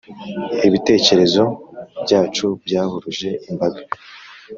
Ibitekerezo 0.67 1.43
byacu 2.03 2.45
byahuruje 2.65 3.29
imbaga 3.49 3.81